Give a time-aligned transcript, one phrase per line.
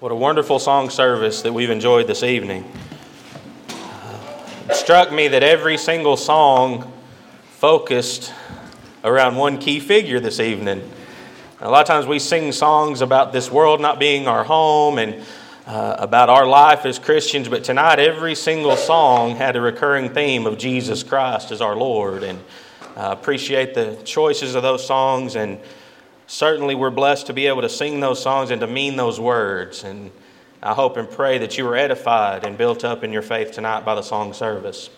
[0.00, 2.64] What a wonderful song service that we've enjoyed this evening.
[4.66, 6.90] It struck me that every single song
[7.50, 8.32] focused
[9.04, 10.90] around one key figure this evening.
[11.60, 15.22] A lot of times we sing songs about this world not being our home and
[15.66, 20.46] uh, about our life as Christians, but tonight every single song had a recurring theme
[20.46, 22.22] of Jesus Christ as our Lord.
[22.22, 22.38] And
[22.96, 25.60] I appreciate the choices of those songs and
[26.30, 29.82] certainly we're blessed to be able to sing those songs and to mean those words.
[29.82, 30.12] And
[30.62, 33.84] I hope and pray that you were edified and built up in your faith tonight
[33.84, 34.90] by the song service.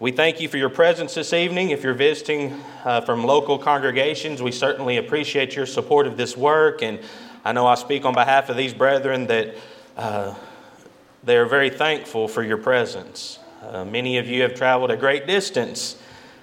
[0.00, 1.68] We thank you for your presence this evening.
[1.68, 6.82] If you're visiting uh, from local congregations, we certainly appreciate your support of this work.
[6.82, 6.98] And
[7.44, 9.54] I know I speak on behalf of these brethren that
[9.98, 10.34] uh,
[11.24, 13.38] they are very thankful for your presence.
[13.62, 16.00] Uh, many of you have traveled a great distance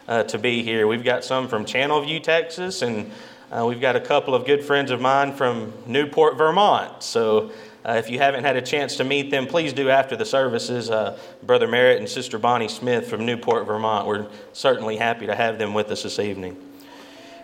[0.07, 0.85] uh, to be here.
[0.85, 3.09] We've got some from Channelview, Texas, and
[3.53, 7.03] uh, we've got a couple of good friends of mine from Newport, Vermont.
[7.03, 7.51] So
[7.85, 10.89] uh, if you haven't had a chance to meet them, please do after the services.
[10.89, 14.07] Uh, Brother Merritt and Sister Bonnie Smith from Newport, Vermont.
[14.07, 16.57] We're certainly happy to have them with us this evening.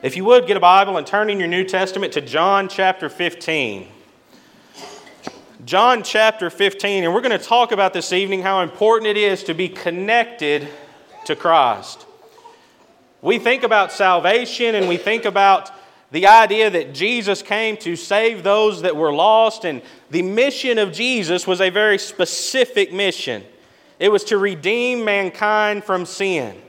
[0.01, 3.07] If you would, get a Bible and turn in your New Testament to John chapter
[3.07, 3.87] 15.
[5.63, 9.43] John chapter 15, and we're going to talk about this evening how important it is
[9.43, 10.69] to be connected
[11.25, 12.07] to Christ.
[13.21, 15.71] We think about salvation and we think about
[16.11, 20.91] the idea that Jesus came to save those that were lost, and the mission of
[20.91, 23.43] Jesus was a very specific mission.
[23.99, 26.59] It was to redeem mankind from sin.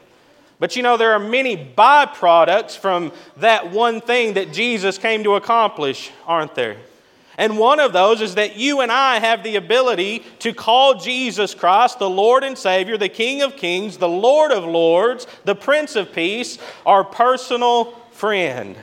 [0.59, 5.37] But you know, there are many byproducts from that one thing that Jesus came to
[5.37, 6.77] accomplish, aren't there?
[7.39, 11.55] And one of those is that you and I have the ability to call Jesus
[11.55, 15.97] Christ the Lord and Savior, the King of Kings, the Lord of Lords, the Prince
[15.97, 18.77] of Peace, our personal friend.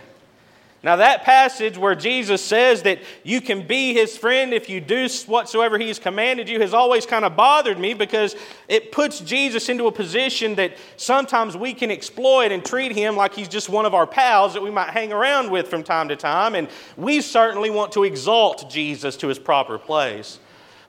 [0.83, 5.09] Now, that passage where Jesus says that you can be his friend if you do
[5.25, 8.35] whatsoever he's commanded you has always kind of bothered me because
[8.67, 13.33] it puts Jesus into a position that sometimes we can exploit and treat him like
[13.33, 16.15] he's just one of our pals that we might hang around with from time to
[16.15, 16.53] time.
[16.53, 20.39] And we certainly want to exalt Jesus to his proper place.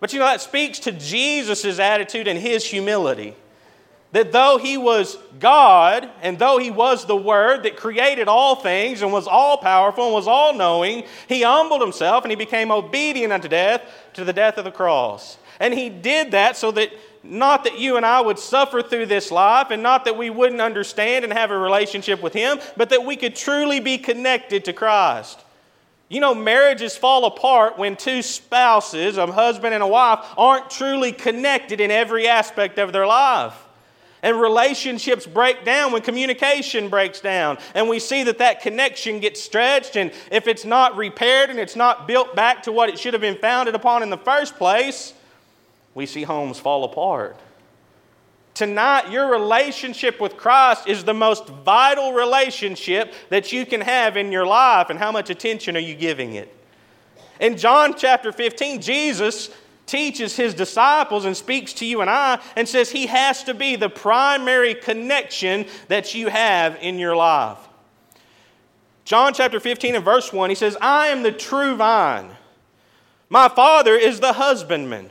[0.00, 3.34] But you know, that speaks to Jesus' attitude and his humility
[4.12, 9.02] that though he was God and though he was the Word that created all things
[9.02, 13.32] and was all powerful and was all knowing, he humbled himself and he became obedient
[13.32, 13.82] unto death
[14.14, 15.36] to the death of the cross.
[15.60, 16.90] And he did that so that
[17.22, 20.60] not that you and I would suffer through this life and not that we wouldn't
[20.60, 24.72] understand and have a relationship with him, but that we could truly be connected to
[24.72, 25.44] Christ.
[26.08, 31.12] You know, marriages fall apart when two spouses, a husband and a wife, aren't truly
[31.12, 33.67] connected in every aspect of their life.
[34.22, 37.58] And relationships break down when communication breaks down.
[37.74, 39.96] And we see that that connection gets stretched.
[39.96, 43.20] And if it's not repaired and it's not built back to what it should have
[43.20, 45.14] been founded upon in the first place,
[45.94, 47.38] we see homes fall apart.
[48.54, 54.32] Tonight, your relationship with Christ is the most vital relationship that you can have in
[54.32, 54.90] your life.
[54.90, 56.52] And how much attention are you giving it?
[57.40, 59.50] In John chapter 15, Jesus
[59.88, 63.74] teaches his disciples and speaks to you and I and says he has to be
[63.74, 67.58] the primary connection that you have in your life.
[69.04, 72.28] John chapter 15 and verse 1, he says, I am the true vine.
[73.30, 75.10] My Father is the husbandman.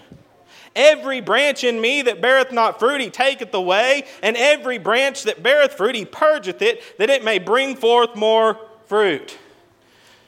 [0.75, 5.41] Every branch in me that beareth not fruit, he taketh away, and every branch that
[5.41, 9.35] beareth fruit, he purgeth it, that it may bring forth more fruit.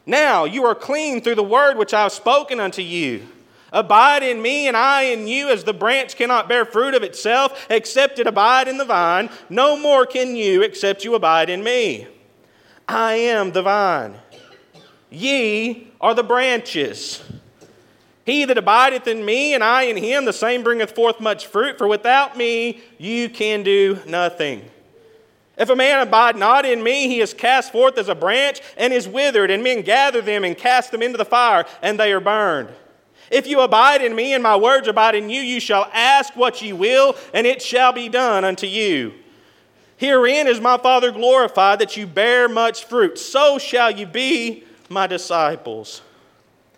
[0.07, 3.27] Now you are clean through the word which I have spoken unto you.
[3.71, 7.67] Abide in me, and I in you, as the branch cannot bear fruit of itself
[7.69, 9.29] except it abide in the vine.
[9.49, 12.07] No more can you except you abide in me.
[12.87, 14.15] I am the vine.
[15.11, 17.23] Ye are the branches.
[18.25, 21.77] He that abideth in me, and I in him, the same bringeth forth much fruit,
[21.77, 24.69] for without me you can do nothing.
[25.57, 28.93] If a man abide not in me, he is cast forth as a branch and
[28.93, 32.19] is withered, and men gather them and cast them into the fire, and they are
[32.19, 32.69] burned.
[33.31, 36.61] If you abide in me and my words abide in you, you shall ask what
[36.61, 39.13] ye will, and it shall be done unto you.
[39.97, 43.19] Herein is my Father glorified that you bear much fruit.
[43.19, 46.01] So shall you be my disciples.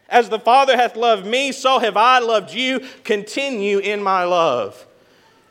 [0.10, 2.82] As the Father hath loved me, so have I loved you.
[3.04, 4.86] Continue in my love.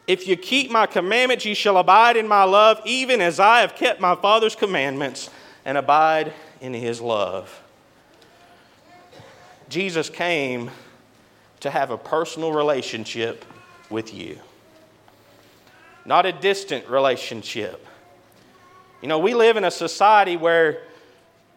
[0.07, 3.77] If you keep my commandments, ye shall abide in my love, even as I have
[3.77, 5.31] kept my Father's commandments
[5.65, 7.63] and abide in his love.
[9.69, 10.71] Jesus came
[11.61, 13.45] to have a personal relationship
[13.91, 14.39] with you,
[16.05, 17.87] not a distant relationship.
[19.03, 20.83] You know, we live in a society where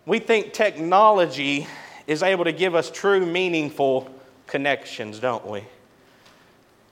[0.05, 1.67] we think technology
[2.07, 4.09] is able to give us true, meaningful
[4.47, 5.63] connections, don't we?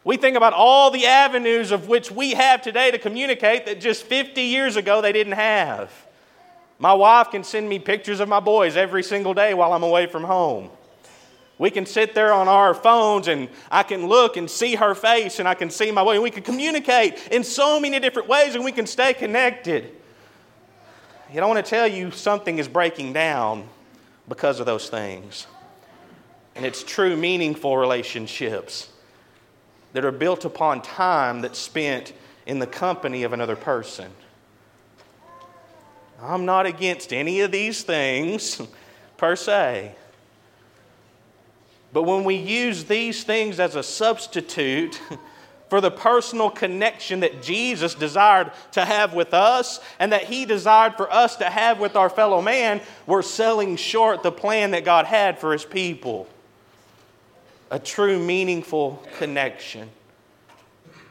[0.03, 4.03] We think about all the avenues of which we have today to communicate that just
[4.03, 5.91] 50 years ago they didn't have.
[6.79, 10.07] My wife can send me pictures of my boys every single day while I'm away
[10.07, 10.71] from home.
[11.61, 15.37] We can sit there on our phones and I can look and see her face
[15.37, 16.17] and I can see my way.
[16.17, 19.95] We can communicate in so many different ways and we can stay connected.
[21.31, 23.69] Yet I want to tell you something is breaking down
[24.27, 25.45] because of those things.
[26.55, 28.89] And it's true, meaningful relationships
[29.93, 32.11] that are built upon time that's spent
[32.47, 34.09] in the company of another person.
[36.19, 38.59] I'm not against any of these things
[39.17, 39.93] per se.
[41.93, 45.01] But when we use these things as a substitute
[45.69, 50.95] for the personal connection that Jesus desired to have with us and that he desired
[50.95, 55.05] for us to have with our fellow man, we're selling short the plan that God
[55.05, 56.27] had for his people
[57.71, 59.89] a true, meaningful connection.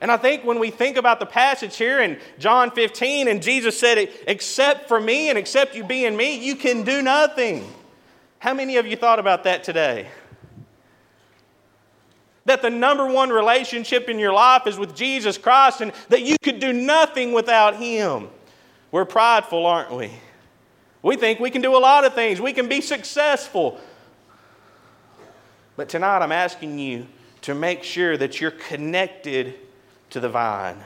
[0.02, 3.78] And I think when we think about the passage here in John 15, and Jesus
[3.78, 7.66] said, Except for me and except you be in me, you can do nothing.
[8.38, 10.08] How many of you thought about that today?
[12.46, 16.36] That the number one relationship in your life is with Jesus Christ and that you
[16.42, 18.28] could do nothing without Him.
[18.90, 20.10] We're prideful, aren't we?
[21.02, 23.80] We think we can do a lot of things, we can be successful.
[25.76, 27.06] But tonight I'm asking you
[27.42, 29.54] to make sure that you're connected
[30.10, 30.76] to the vine.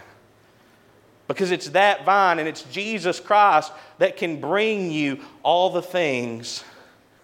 [1.26, 6.62] Because it's that vine and it's Jesus Christ that can bring you all the things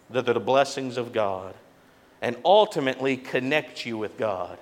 [0.09, 1.55] that are the blessings of God
[2.23, 4.59] and ultimately connect you with God.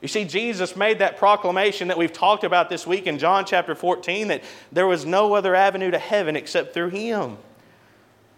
[0.00, 3.74] You see, Jesus made that proclamation that we've talked about this week in John chapter
[3.74, 7.36] 14 that there was no other avenue to heaven except through Him.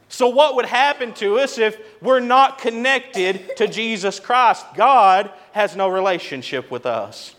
[0.09, 4.67] So, what would happen to us if we're not connected to Jesus Christ?
[4.75, 7.37] God has no relationship with us.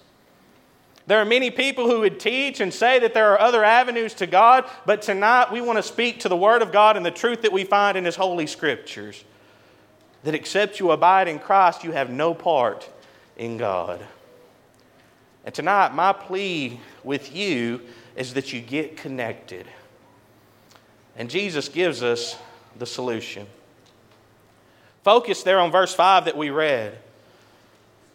[1.07, 4.27] There are many people who would teach and say that there are other avenues to
[4.27, 7.41] God, but tonight we want to speak to the Word of God and the truth
[7.41, 9.23] that we find in His Holy Scriptures.
[10.23, 12.89] That except you abide in Christ, you have no part
[13.37, 14.05] in God.
[15.45, 17.81] And tonight, my plea with you
[18.15, 19.65] is that you get connected.
[21.15, 22.37] And Jesus gives us
[22.77, 23.47] the solution.
[25.03, 26.97] Focus there on verse 5 that we read.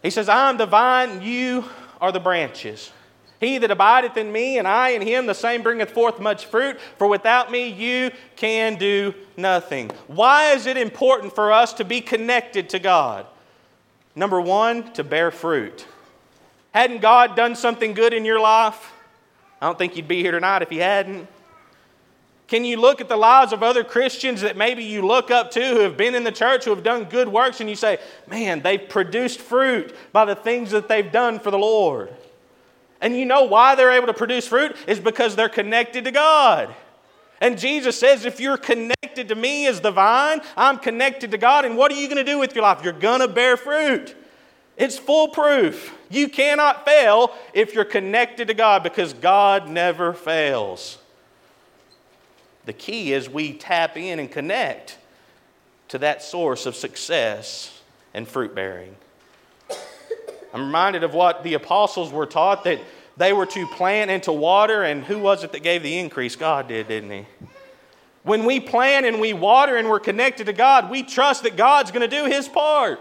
[0.01, 1.65] He says, I am the vine, you
[1.99, 2.91] are the branches.
[3.39, 6.79] He that abideth in me, and I in him, the same bringeth forth much fruit,
[6.97, 9.91] for without me you can do nothing.
[10.07, 13.27] Why is it important for us to be connected to God?
[14.15, 15.85] Number one, to bear fruit.
[16.73, 18.91] Hadn't God done something good in your life?
[19.61, 21.27] I don't think you'd be here tonight if He hadn't.
[22.47, 25.59] Can you look at the lives of other Christians that maybe you look up to
[25.59, 28.61] who have been in the church, who have done good works, and you say, man,
[28.61, 32.09] they've produced fruit by the things that they've done for the Lord?
[33.01, 34.75] And you know why they're able to produce fruit?
[34.87, 36.73] Is because they're connected to God.
[37.39, 41.65] And Jesus says, if you're connected to me as the vine, I'm connected to God.
[41.65, 42.83] And what are you going to do with your life?
[42.83, 44.15] You're going to bear fruit.
[44.75, 45.93] It's foolproof.
[46.09, 50.97] You cannot fail if you're connected to God because God never fails.
[52.65, 54.97] The key is we tap in and connect
[55.89, 57.81] to that source of success
[58.13, 58.95] and fruit bearing.
[60.57, 62.79] I'm reminded of what the apostles were taught that
[63.15, 66.35] they were to plant and to water, and who was it that gave the increase?
[66.35, 67.25] God did, didn't He?
[68.23, 71.91] When we plant and we water and we're connected to God, we trust that God's
[71.91, 72.99] going to do His part.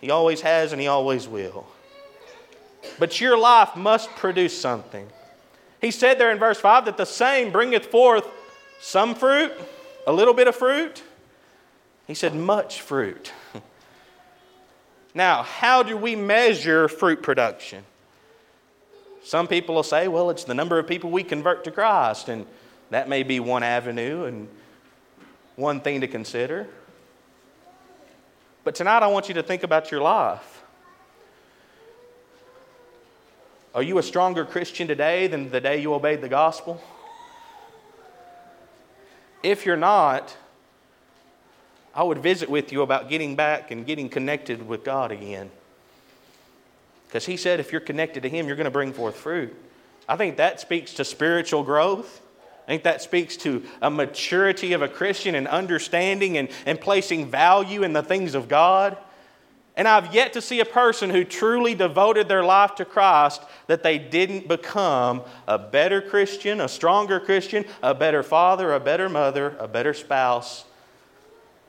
[0.00, 1.66] He always has and He always will.
[3.00, 5.08] But your life must produce something.
[5.80, 8.24] He said there in verse 5 that the same bringeth forth
[8.80, 9.52] some fruit,
[10.06, 11.02] a little bit of fruit.
[12.06, 13.32] He said, much fruit.
[15.18, 17.84] now, how do we measure fruit production?
[19.24, 22.46] Some people will say, well, it's the number of people we convert to Christ, and
[22.90, 24.48] that may be one avenue and
[25.56, 26.68] one thing to consider.
[28.62, 30.62] But tonight, I want you to think about your life.
[33.74, 36.80] Are you a stronger Christian today than the day you obeyed the gospel?
[39.42, 40.36] If you're not,
[41.94, 45.50] I would visit with you about getting back and getting connected with God again.
[47.06, 49.54] Because He said if you're connected to Him, you're going to bring forth fruit.
[50.08, 52.22] I think that speaks to spiritual growth.
[52.64, 57.30] I think that speaks to a maturity of a Christian and understanding and, and placing
[57.30, 58.96] value in the things of God.
[59.74, 63.82] And I've yet to see a person who truly devoted their life to Christ that
[63.82, 69.56] they didn't become a better Christian, a stronger Christian, a better father, a better mother,
[69.58, 70.64] a better spouse.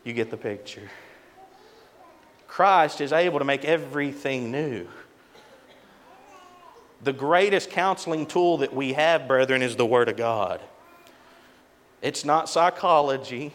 [0.03, 0.89] You get the picture.
[2.47, 4.87] Christ is able to make everything new.
[7.01, 10.59] The greatest counseling tool that we have, brethren, is the Word of God.
[12.01, 13.53] It's not psychology,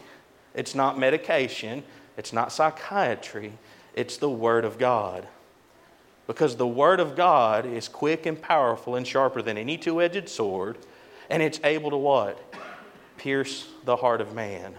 [0.53, 1.83] it's not medication,
[2.17, 3.53] it's not psychiatry,
[3.93, 5.27] it's the Word of God.
[6.25, 10.27] Because the Word of God is quick and powerful and sharper than any two edged
[10.29, 10.77] sword,
[11.29, 12.41] and it's able to what?
[13.17, 14.75] Pierce the heart of man.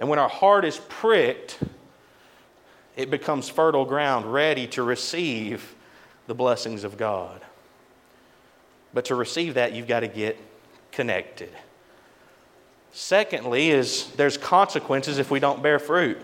[0.00, 1.58] And when our heart is pricked,
[2.96, 5.74] it becomes fertile ground, ready to receive
[6.26, 7.40] the blessings of God.
[8.92, 10.38] But to receive that, you've got to get
[10.92, 11.50] connected.
[12.92, 16.18] Secondly, is there's consequences if we don't bear fruit.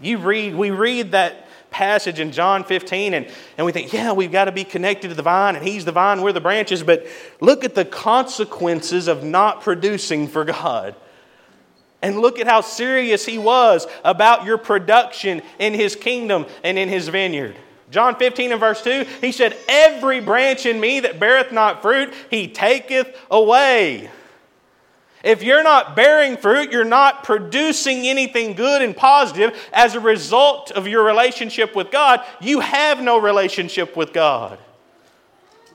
[0.00, 1.45] You read, we read that
[1.76, 3.28] passage in John 15 and,
[3.58, 5.92] and we think, yeah, we've got to be connected to the vine and he's the
[5.92, 6.82] vine, we're the branches.
[6.82, 7.06] But
[7.42, 10.96] look at the consequences of not producing for God.
[12.00, 16.88] And look at how serious he was about your production in his kingdom and in
[16.88, 17.56] his vineyard.
[17.90, 22.14] John 15 and verse 2, he said, Every branch in me that beareth not fruit,
[22.30, 24.08] he taketh away.
[25.26, 30.70] If you're not bearing fruit, you're not producing anything good and positive as a result
[30.70, 34.56] of your relationship with God, you have no relationship with God.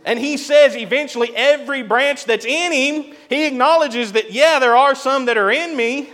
[0.05, 4.95] And he says eventually every branch that's in him, he acknowledges that, yeah, there are
[4.95, 6.09] some that are in me.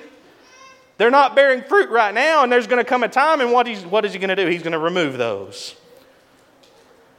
[0.98, 3.68] They're not bearing fruit right now, and there's going to come a time, and what,
[3.68, 4.48] he's, what is he going to do?
[4.48, 5.76] He's going to remove those.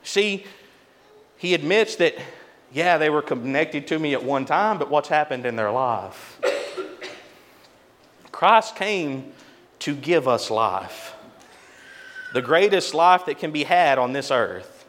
[0.02, 0.44] See,
[1.36, 2.16] he admits that,
[2.72, 6.38] yeah, they were connected to me at one time, but what's happened in their life?
[8.30, 9.32] Christ came
[9.80, 11.14] to give us life,
[12.34, 14.84] the greatest life that can be had on this earth.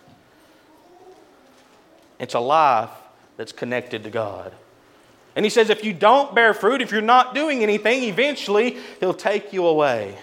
[2.20, 2.92] It's a life
[3.38, 4.54] that's connected to God.
[5.36, 9.14] And he says, if you don't bear fruit, if you're not doing anything, eventually he'll
[9.14, 10.18] take you away.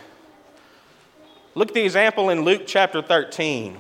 [1.54, 3.78] Look at the example in Luke chapter 13.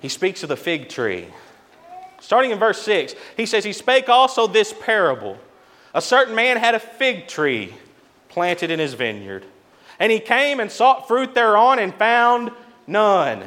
[0.00, 1.26] He speaks of the fig tree.
[2.20, 5.38] Starting in verse 6, he says, He spake also this parable.
[5.94, 7.74] A certain man had a fig tree
[8.28, 9.44] planted in his vineyard,
[9.98, 12.50] and he came and sought fruit thereon and found
[12.86, 13.44] none.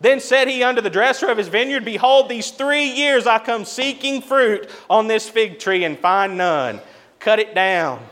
[0.00, 3.64] Then said he unto the dresser of his vineyard, Behold, these three years I come
[3.64, 6.80] seeking fruit on this fig tree and find none.
[7.18, 8.06] Cut it down.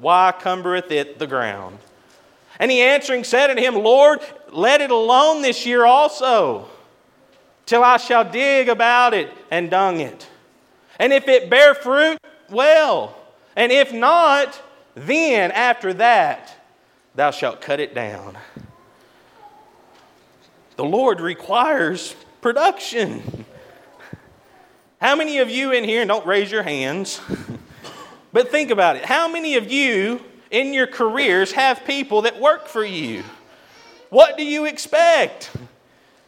[0.00, 1.78] Why cumbereth it the ground?
[2.58, 6.68] And he answering said unto him, Lord, let it alone this year also,
[7.70, 10.28] till I shall dig about it and dung it.
[10.98, 12.18] And if it bear fruit,
[12.50, 13.16] well.
[13.54, 14.60] And if not,
[14.96, 16.52] then after that
[17.14, 18.36] thou shalt cut it down.
[20.74, 23.44] The Lord requires production.
[25.00, 27.20] How many of you in here, don't raise your hands,
[28.32, 29.04] but think about it.
[29.04, 33.22] How many of you in your careers have people that work for you?
[34.08, 35.52] What do you expect?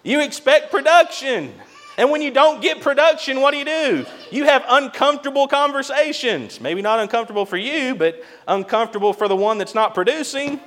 [0.02, 1.52] You expect production.
[1.98, 4.06] And when you don't get production, what do you do?
[4.30, 6.60] You have uncomfortable conversations.
[6.60, 10.58] Maybe not uncomfortable for you, but uncomfortable for the one that's not producing.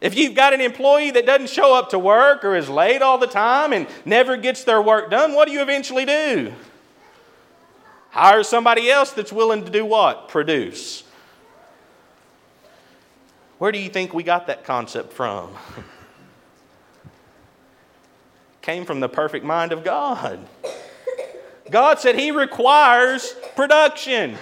[0.00, 3.16] If you've got an employee that doesn't show up to work or is late all
[3.16, 6.52] the time and never gets their work done, what do you eventually do?
[8.10, 10.28] Hire somebody else that's willing to do what?
[10.28, 11.04] Produce.
[13.58, 15.50] Where do you think we got that concept from?
[18.64, 20.40] Came from the perfect mind of God.
[21.70, 24.38] God said He requires production.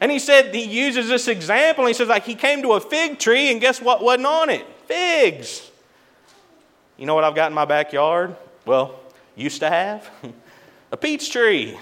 [0.00, 3.18] And He said, He uses this example, He says, like, He came to a fig
[3.18, 4.64] tree, and guess what wasn't on it?
[4.86, 5.70] figs.
[6.96, 8.34] You know what I've got in my backyard?
[8.64, 8.98] Well,
[9.36, 10.10] used to have
[10.92, 11.78] a peach tree.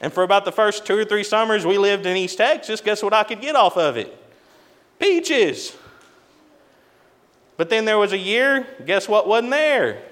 [0.00, 3.02] And for about the first two or three summers we lived in East Texas, guess
[3.02, 4.16] what I could get off of it?
[5.00, 5.74] Peaches.
[7.56, 10.02] But then there was a year, guess what wasn't there?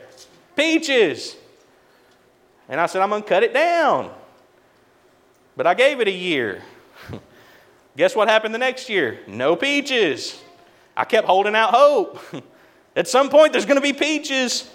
[0.57, 1.37] Peaches.
[2.69, 4.11] And I said, I'm going to cut it down.
[5.57, 6.63] But I gave it a year.
[7.97, 9.21] guess what happened the next year?
[9.27, 10.43] No peaches.
[10.97, 12.21] I kept holding out hope.
[12.97, 14.71] At some point, there's going to be peaches.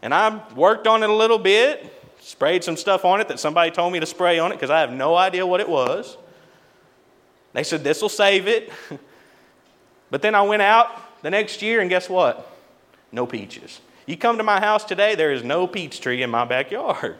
[0.00, 3.70] And I worked on it a little bit, sprayed some stuff on it that somebody
[3.70, 6.16] told me to spray on it because I have no idea what it was.
[7.52, 8.72] They said, This will save it.
[10.10, 10.90] but then I went out
[11.22, 12.50] the next year, and guess what?
[13.10, 13.80] No peaches.
[14.06, 17.16] You come to my house today, there is no peach tree in my backyard.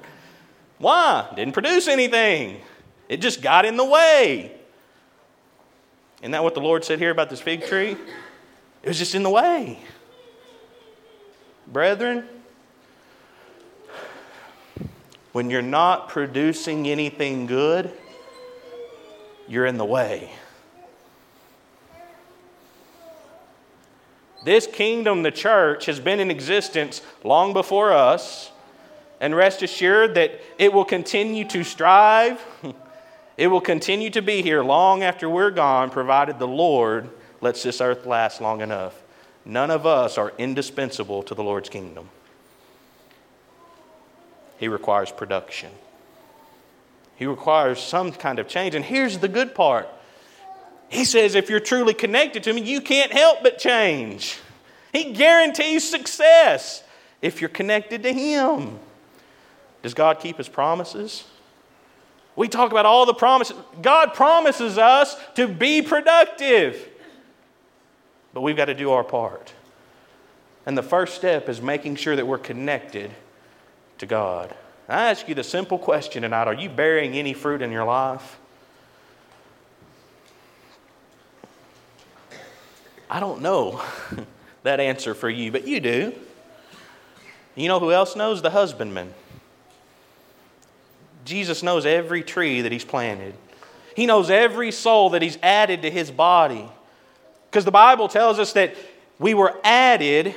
[0.78, 1.28] Why?
[1.37, 2.61] Didn't produce anything.
[3.09, 4.52] It just got in the way.
[6.21, 7.97] Isn't that what the Lord said here about this fig tree?
[8.82, 9.78] It was just in the way.
[11.66, 12.28] Brethren,
[15.32, 17.92] when you're not producing anything good,
[19.49, 20.30] you're in the way.
[24.44, 28.50] This kingdom, the church, has been in existence long before us.
[29.20, 32.44] And rest assured that it will continue to strive.
[33.38, 37.08] It will continue to be here long after we're gone, provided the Lord
[37.40, 39.02] lets this earth last long enough.
[39.44, 42.08] None of us are indispensable to the Lord's kingdom.
[44.58, 45.72] He requires production.
[47.16, 48.75] He requires some kind of change.
[48.75, 49.88] And here's the good part
[50.92, 54.38] He says, if you're truly connected to me, you can't help but change.
[54.92, 56.84] He guarantees success
[57.22, 58.78] if you're connected to Him.
[59.82, 61.25] Does God keep His promises?
[62.37, 63.56] We talk about all the promises.
[63.80, 66.90] God promises us to be productive.
[68.34, 69.54] But we've got to do our part.
[70.66, 73.11] And the first step is making sure that we're connected
[73.96, 74.54] to God.
[74.90, 78.38] I ask you the simple question tonight are you bearing any fruit in your life?
[83.12, 83.83] I don't know
[84.62, 86.14] that answer for you, but you do.
[87.54, 88.40] You know who else knows?
[88.40, 89.12] The husbandman.
[91.26, 93.35] Jesus knows every tree that he's planted.
[93.95, 96.66] He knows every soul that he's added to his body.
[97.50, 98.75] Because the Bible tells us that
[99.19, 100.35] we were added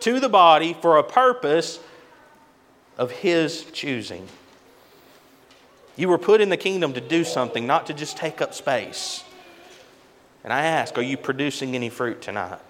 [0.00, 1.78] to the body for a purpose
[2.98, 4.26] of his choosing.
[5.94, 9.22] You were put in the kingdom to do something, not to just take up space.
[10.44, 12.60] And I ask, are you producing any fruit tonight?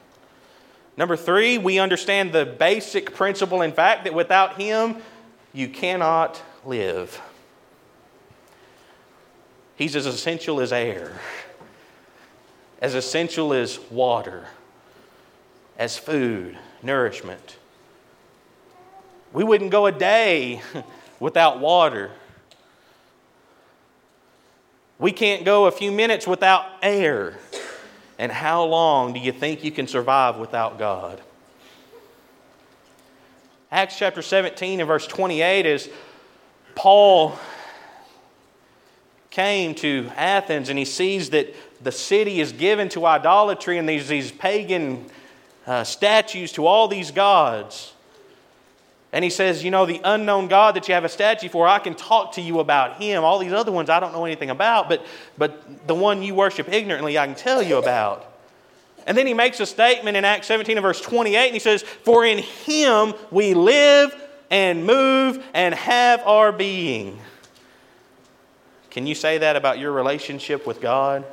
[0.96, 4.96] Number three, we understand the basic principle, in fact, that without him,
[5.52, 7.20] you cannot live.
[9.74, 11.20] He's as essential as air,
[12.80, 14.46] as essential as water,
[15.76, 17.56] as food, nourishment.
[19.32, 20.62] We wouldn't go a day
[21.18, 22.12] without water.
[25.00, 27.36] We can't go a few minutes without air.
[28.18, 31.20] And how long do you think you can survive without God?
[33.72, 35.90] Acts chapter 17 and verse 28 is
[36.76, 37.36] Paul
[39.30, 44.06] came to Athens and he sees that the city is given to idolatry and these,
[44.06, 45.06] these pagan
[45.66, 47.93] uh, statues to all these gods.
[49.14, 51.78] And he says, You know, the unknown God that you have a statue for, I
[51.78, 53.22] can talk to you about him.
[53.22, 55.06] All these other ones I don't know anything about, but,
[55.38, 58.28] but the one you worship ignorantly, I can tell you about.
[59.06, 61.82] And then he makes a statement in Acts 17 and verse 28, and he says,
[61.82, 64.12] For in him we live
[64.50, 67.20] and move and have our being.
[68.90, 71.24] Can you say that about your relationship with God?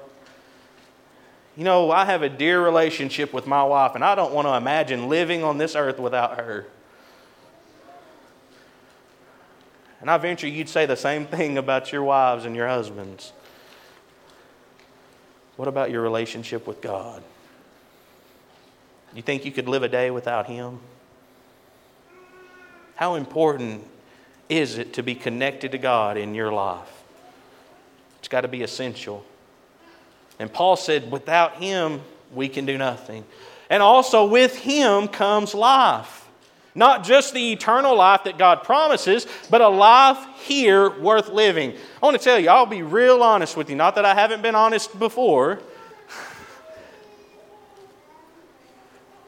[1.58, 4.54] You know, I have a dear relationship with my wife, and I don't want to
[4.54, 6.68] imagine living on this earth without her.
[10.02, 13.34] And I venture you'd say the same thing about your wives and your husbands.
[15.56, 17.24] What about your relationship with God?
[19.14, 20.80] You think you could live a day without Him?
[22.96, 23.84] How important
[24.50, 27.04] is it to be connected to God in your life?
[28.20, 29.24] It's got to be essential.
[30.40, 32.02] And Paul said, without Him,
[32.34, 33.24] we can do nothing.
[33.70, 36.21] And also, with Him comes life.
[36.74, 41.74] Not just the eternal life that God promises, but a life here worth living.
[42.02, 43.76] I want to tell you, I'll be real honest with you.
[43.76, 45.60] Not that I haven't been honest before.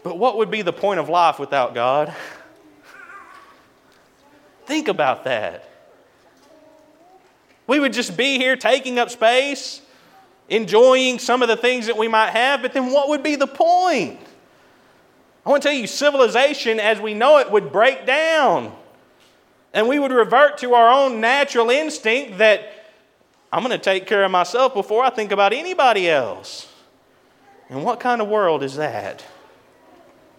[0.03, 2.13] But what would be the point of life without God?
[4.65, 5.69] Think about that.
[7.67, 9.81] We would just be here taking up space,
[10.49, 13.47] enjoying some of the things that we might have, but then what would be the
[13.47, 14.19] point?
[15.45, 18.73] I want to tell you, civilization as we know it would break down.
[19.73, 22.85] And we would revert to our own natural instinct that
[23.51, 26.71] I'm going to take care of myself before I think about anybody else.
[27.69, 29.25] And what kind of world is that?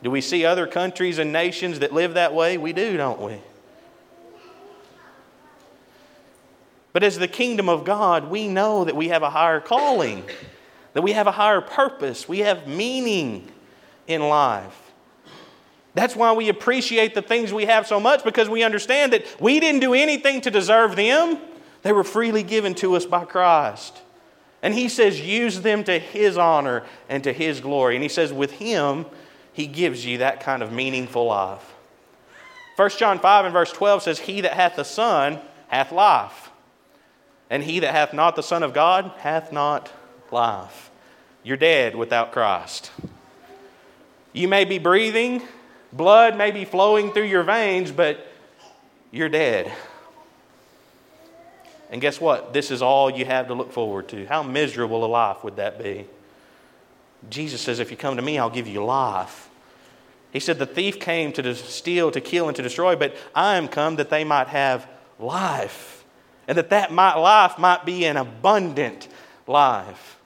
[0.02, 2.58] Do we see other countries and nations that live that way?
[2.58, 3.40] We do, don't we?
[6.92, 10.24] But as the kingdom of God, we know that we have a higher calling,
[10.92, 13.50] that we have a higher purpose, we have meaning
[14.06, 14.83] in life.
[15.94, 19.60] That's why we appreciate the things we have so much because we understand that we
[19.60, 21.38] didn't do anything to deserve them.
[21.82, 24.00] They were freely given to us by Christ.
[24.62, 27.94] And He says, use them to His honor and to His glory.
[27.94, 29.06] And He says, with Him,
[29.52, 31.74] He gives you that kind of meaningful life.
[32.76, 36.50] 1 John 5 and verse 12 says, He that hath the Son hath life,
[37.50, 39.92] and he that hath not the Son of God hath not
[40.30, 40.90] life.
[41.42, 42.90] You're dead without Christ.
[44.32, 45.42] You may be breathing,
[45.94, 48.26] Blood may be flowing through your veins, but
[49.12, 49.72] you're dead.
[51.88, 52.52] And guess what?
[52.52, 54.26] This is all you have to look forward to.
[54.26, 56.06] How miserable a life would that be?
[57.30, 59.48] Jesus says, If you come to me, I'll give you life.
[60.32, 63.68] He said, The thief came to steal, to kill, and to destroy, but I am
[63.68, 64.88] come that they might have
[65.20, 66.04] life,
[66.48, 69.06] and that that might, life might be an abundant
[69.46, 70.18] life.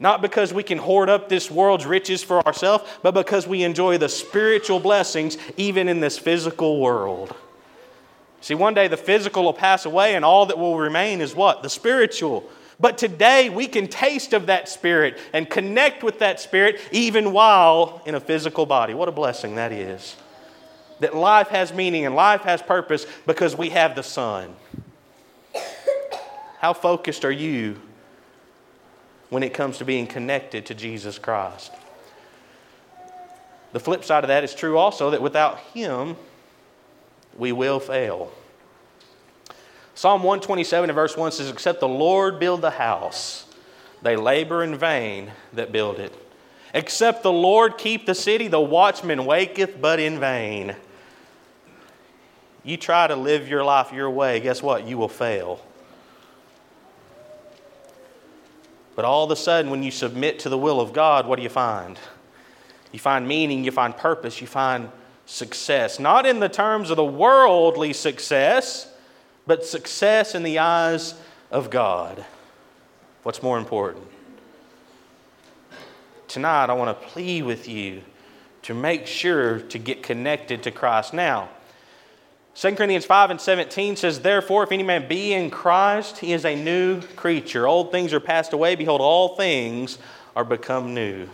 [0.00, 3.98] Not because we can hoard up this world's riches for ourselves, but because we enjoy
[3.98, 7.34] the spiritual blessings even in this physical world.
[8.40, 11.64] See, one day the physical will pass away, and all that will remain is what?
[11.64, 12.48] The spiritual.
[12.78, 18.00] But today we can taste of that Spirit and connect with that Spirit even while
[18.06, 18.94] in a physical body.
[18.94, 20.14] What a blessing that is.
[21.00, 24.54] That life has meaning and life has purpose because we have the Son.
[26.60, 27.80] How focused are you
[29.30, 31.72] when it comes to being connected to Jesus Christ?
[33.72, 36.16] The flip side of that is true also that without Him,
[37.36, 38.32] we will fail.
[39.94, 43.46] Psalm 127 and verse 1 says, Except the Lord build the house,
[44.02, 46.14] they labor in vain that build it.
[46.72, 50.76] Except the Lord keep the city, the watchman waketh but in vain.
[52.62, 54.86] You try to live your life your way, guess what?
[54.86, 55.64] You will fail.
[58.98, 61.44] But all of a sudden, when you submit to the will of God, what do
[61.44, 61.96] you find?
[62.90, 64.90] You find meaning, you find purpose, you find
[65.24, 66.00] success.
[66.00, 68.92] Not in the terms of the worldly success,
[69.46, 71.14] but success in the eyes
[71.52, 72.24] of God.
[73.22, 74.04] What's more important?
[76.26, 78.02] Tonight, I want to plead with you
[78.62, 81.14] to make sure to get connected to Christ.
[81.14, 81.50] Now,
[82.58, 86.44] 2 Corinthians 5 and 17 says, Therefore, if any man be in Christ, he is
[86.44, 87.68] a new creature.
[87.68, 88.74] Old things are passed away.
[88.74, 89.96] Behold, all things
[90.34, 91.28] are become new.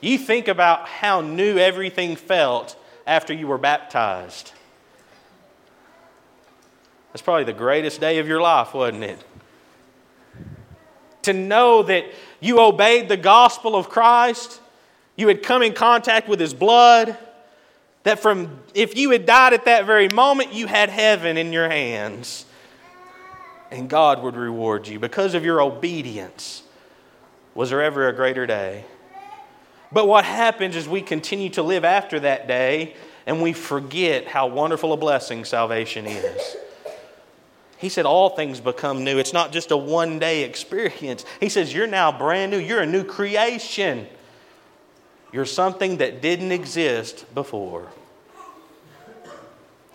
[0.00, 4.52] You think about how new everything felt after you were baptized.
[7.12, 9.22] That's probably the greatest day of your life, wasn't it?
[11.24, 12.06] To know that
[12.40, 14.62] you obeyed the gospel of Christ,
[15.14, 17.18] you had come in contact with his blood,
[18.02, 21.68] that from if you had died at that very moment, you had heaven in your
[21.68, 22.46] hands.
[23.70, 26.64] And God would reward you because of your obedience.
[27.54, 28.84] Was there ever a greater day?
[29.92, 32.94] But what happens is we continue to live after that day
[33.26, 36.56] and we forget how wonderful a blessing salvation is.
[37.78, 39.18] He said, All things become new.
[39.18, 41.24] It's not just a one day experience.
[41.40, 42.58] He says, You're now brand new.
[42.58, 44.06] You're a new creation.
[45.32, 47.86] You're something that didn't exist before.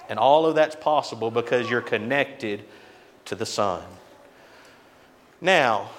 [0.07, 2.63] And all of that's possible because you're connected
[3.25, 3.83] to the Son.
[5.41, 5.89] Now,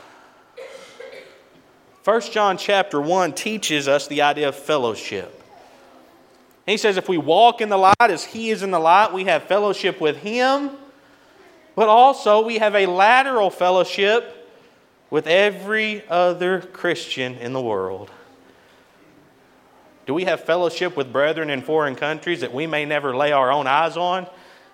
[2.05, 5.33] 1 John chapter 1 teaches us the idea of fellowship.
[6.64, 9.25] He says, if we walk in the light as He is in the light, we
[9.25, 10.70] have fellowship with Him
[11.77, 14.33] but also we have a lateral fellowship
[15.11, 18.11] with every other Christian in the world.
[20.07, 23.51] Do we have fellowship with brethren in foreign countries that we may never lay our
[23.51, 24.29] own eyes on?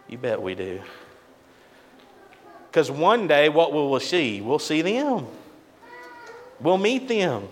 [0.06, 0.82] You bet we do.
[2.70, 4.40] Because one day, what will we see?
[4.40, 5.26] We'll see them.
[6.60, 7.48] We'll meet them.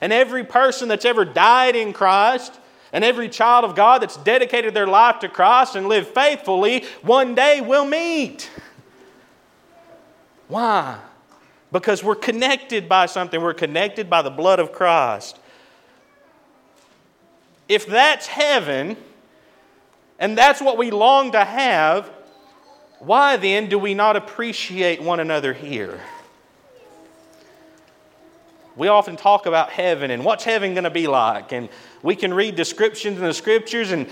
[0.00, 2.58] And every person that's ever died in Christ,
[2.92, 7.34] and every child of God that's dedicated their life to Christ and lived faithfully, one
[7.34, 8.50] day we'll meet.
[10.48, 10.98] Why?
[11.72, 13.40] Because we're connected by something.
[13.40, 15.38] We're connected by the blood of Christ.
[17.68, 18.96] If that's heaven,
[20.18, 22.10] and that's what we long to have,
[22.98, 26.00] why then do we not appreciate one another here?
[28.76, 31.68] We often talk about heaven and what's heaven going to be like, and
[32.02, 34.08] we can read descriptions in the scriptures, and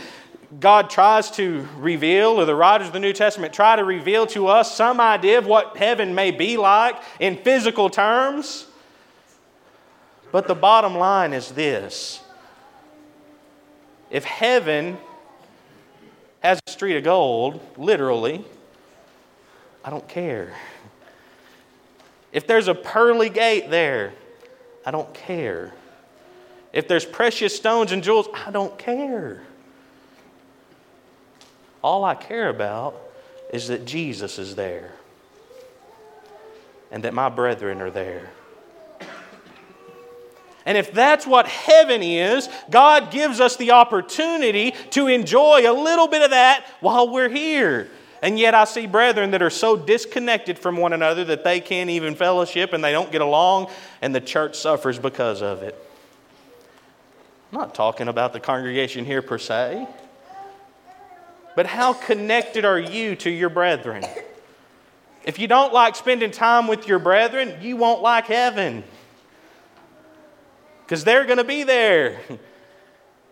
[0.61, 4.47] God tries to reveal, or the writers of the New Testament try to reveal to
[4.47, 8.67] us some idea of what heaven may be like in physical terms.
[10.31, 12.22] But the bottom line is this
[14.13, 14.99] if heaven
[16.41, 18.45] has a street of gold, literally,
[19.83, 20.53] I don't care.
[22.31, 24.13] If there's a pearly gate there,
[24.85, 25.73] I don't care.
[26.75, 29.43] If there's precious stones and jewels, I don't care.
[31.83, 33.01] All I care about
[33.51, 34.93] is that Jesus is there
[36.91, 38.29] and that my brethren are there.
[40.65, 46.09] And if that's what heaven is, God gives us the opportunity to enjoy a little
[46.09, 47.89] bit of that while we're here.
[48.23, 51.91] And yet, I see brethren that are so disconnected from one another that they can't
[51.91, 53.69] even fellowship and they don't get along,
[54.01, 55.75] and the church suffers because of it.
[57.53, 59.89] I'm not talking about the congregation here per se.
[61.57, 64.05] But how connected are you to your brethren?
[65.25, 68.85] If you don't like spending time with your brethren, you won't like heaven.
[70.85, 72.21] Because they're going to be there.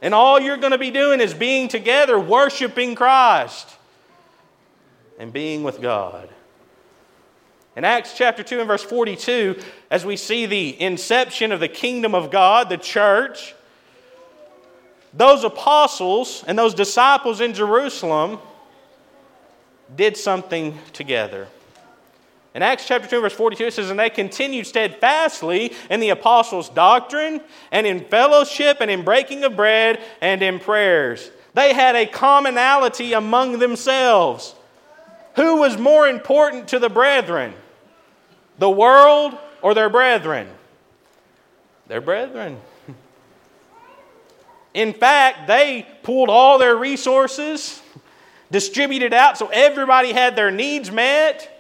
[0.02, 3.68] And all you're going to be doing is being together, worshiping Christ,
[5.18, 6.30] and being with God.
[7.76, 9.60] In Acts chapter 2 and verse 42,
[9.90, 13.54] as we see the inception of the kingdom of God, the church,
[15.12, 18.38] those apostles and those disciples in Jerusalem
[19.94, 21.48] did something together.
[22.54, 26.68] In Acts chapter 2, verse 42, it says, And they continued steadfastly in the apostles'
[26.68, 31.30] doctrine, and in fellowship, and in breaking of bread, and in prayers.
[31.54, 34.54] They had a commonality among themselves.
[35.36, 37.54] Who was more important to the brethren?
[38.58, 40.48] The world or their brethren?
[41.86, 42.60] Their brethren.
[44.74, 47.80] In fact, they pulled all their resources,
[48.50, 51.59] distributed out so everybody had their needs met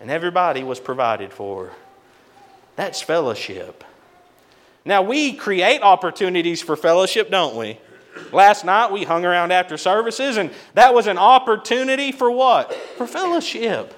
[0.00, 1.72] and everybody was provided for.
[2.76, 3.84] That's fellowship.
[4.84, 7.78] Now, we create opportunities for fellowship, don't we?
[8.32, 12.72] Last night we hung around after services, and that was an opportunity for what?
[12.96, 13.94] For fellowship.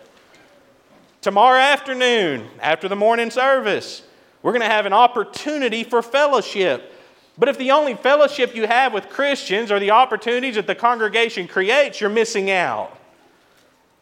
[1.20, 4.02] Tomorrow afternoon, after the morning service,
[4.42, 6.92] we're going to have an opportunity for fellowship.
[7.36, 11.46] But if the only fellowship you have with Christians are the opportunities that the congregation
[11.46, 12.98] creates, you're missing out.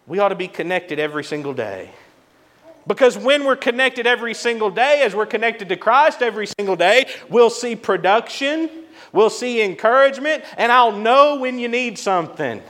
[0.07, 1.91] We ought to be connected every single day.
[2.87, 7.07] Because when we're connected every single day, as we're connected to Christ every single day,
[7.29, 8.71] we'll see production,
[9.13, 12.63] we'll see encouragement, and I'll know when you need something.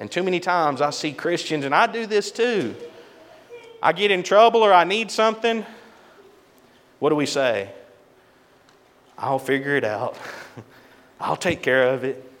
[0.00, 2.74] And too many times I see Christians, and I do this too.
[3.82, 5.64] I get in trouble or I need something.
[6.98, 7.70] What do we say?
[9.18, 10.16] I'll figure it out.
[11.20, 12.32] I'll take care of it.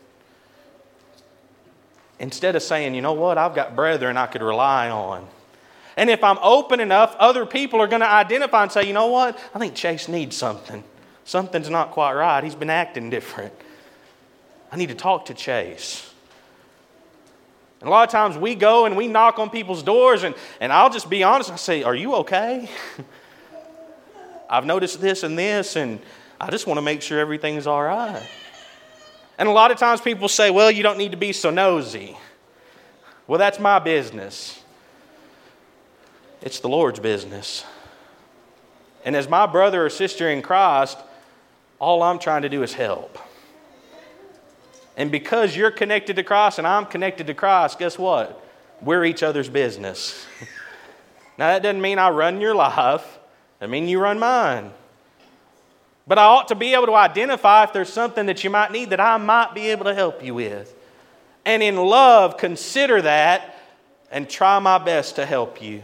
[2.18, 5.26] Instead of saying, you know what, I've got brethren I could rely on.
[5.96, 9.06] And if I'm open enough, other people are going to identify and say, you know
[9.06, 10.84] what, I think Chase needs something.
[11.24, 12.44] Something's not quite right.
[12.44, 13.52] He's been acting different.
[14.70, 16.10] I need to talk to Chase.
[17.80, 20.72] And a lot of times we go and we knock on people's doors, and, and
[20.72, 21.50] I'll just be honest.
[21.50, 22.68] I say, Are you okay?
[24.50, 26.00] I've noticed this and this, and
[26.40, 28.22] I just want to make sure everything's all right.
[29.38, 32.16] And a lot of times people say, well, you don't need to be so nosy.
[33.26, 34.62] Well, that's my business.
[36.42, 37.64] It's the Lord's business.
[39.04, 40.98] And as my brother or sister in Christ,
[41.78, 43.18] all I'm trying to do is help.
[44.96, 48.42] And because you're connected to Christ and I'm connected to Christ, guess what?
[48.80, 50.26] We're each other's business.
[51.38, 53.18] now, that doesn't mean I run your life,
[53.60, 54.72] I mean you run mine.
[56.06, 58.90] But I ought to be able to identify if there's something that you might need
[58.90, 60.74] that I might be able to help you with.
[61.44, 63.58] And in love, consider that
[64.10, 65.82] and try my best to help you.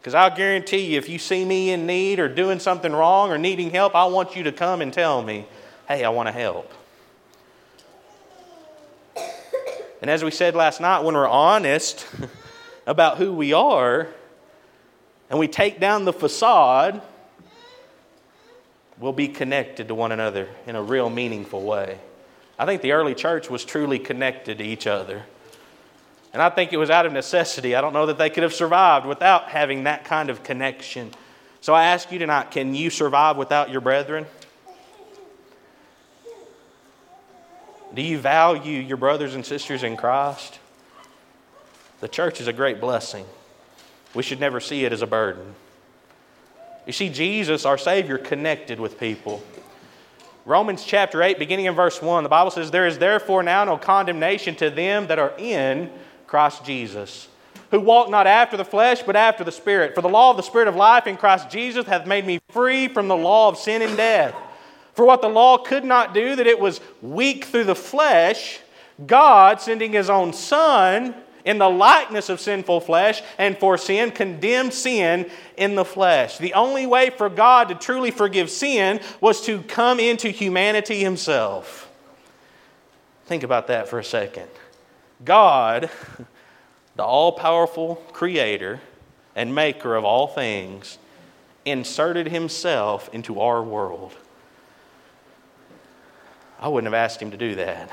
[0.00, 3.38] Because I'll guarantee you, if you see me in need or doing something wrong or
[3.38, 5.46] needing help, I want you to come and tell me,
[5.88, 6.72] hey, I want to help.
[10.00, 12.06] And as we said last night, when we're honest
[12.86, 14.08] about who we are
[15.28, 17.02] and we take down the facade,
[19.00, 21.98] we'll be connected to one another in a real meaningful way.
[22.58, 25.22] I think the early church was truly connected to each other.
[26.32, 27.74] And I think it was out of necessity.
[27.74, 31.12] I don't know that they could have survived without having that kind of connection.
[31.60, 34.26] So I ask you tonight can you survive without your brethren?
[37.94, 40.58] Do you value your brothers and sisters in Christ?
[42.00, 43.24] The church is a great blessing.
[44.14, 45.54] We should never see it as a burden.
[46.88, 49.42] You see, Jesus, our Savior, connected with people.
[50.46, 53.76] Romans chapter 8, beginning in verse 1, the Bible says, There is therefore now no
[53.76, 55.90] condemnation to them that are in
[56.26, 57.28] Christ Jesus,
[57.70, 59.94] who walk not after the flesh, but after the Spirit.
[59.94, 62.88] For the law of the Spirit of life in Christ Jesus hath made me free
[62.88, 64.34] from the law of sin and death.
[64.94, 68.60] For what the law could not do, that it was weak through the flesh,
[69.06, 71.14] God, sending his own Son,
[71.48, 76.36] in the likeness of sinful flesh, and for sin, condemned sin in the flesh.
[76.36, 81.90] The only way for God to truly forgive sin was to come into humanity himself.
[83.24, 84.50] Think about that for a second.
[85.24, 85.88] God,
[86.96, 88.80] the all powerful creator
[89.34, 90.98] and maker of all things,
[91.64, 94.12] inserted himself into our world.
[96.60, 97.90] I wouldn't have asked him to do that.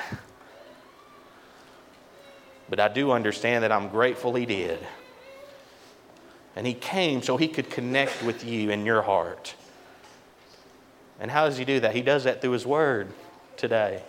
[2.69, 4.79] But I do understand that I'm grateful He did.
[6.55, 9.55] And He came so He could connect with you in your heart.
[11.19, 11.95] And how does He do that?
[11.95, 13.09] He does that through His Word
[13.57, 14.03] today.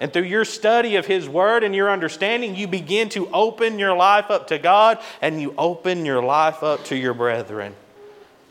[0.00, 3.96] And through your study of His Word and your understanding, you begin to open your
[3.96, 7.74] life up to God and you open your life up to your brethren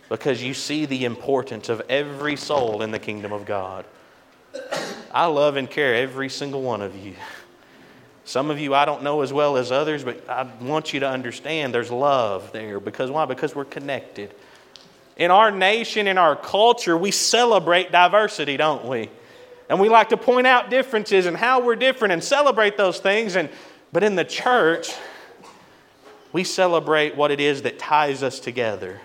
[0.10, 3.86] because you see the importance of every soul in the kingdom of God.
[5.12, 7.16] I love and care every single one of you.
[8.28, 11.08] Some of you I don't know as well as others, but I want you to
[11.08, 12.82] understand there's love there.
[12.82, 13.24] Because why?
[13.24, 14.36] Because we're connected.
[15.16, 19.10] In our nation, in our culture, we celebrate diversity, don't we?
[19.70, 23.38] And we like to point out differences and how we're different and celebrate those things.
[23.38, 23.48] And,
[23.94, 24.94] but in the church,
[26.34, 29.00] we celebrate what it is that ties us together.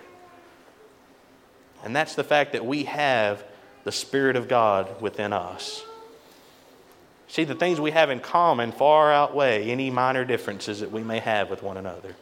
[1.85, 3.41] And that's the fact that we have
[3.85, 5.85] the Spirit of God within us.
[7.33, 11.17] See, the things we have in common far outweigh any minor differences that we may
[11.17, 12.15] have with one another.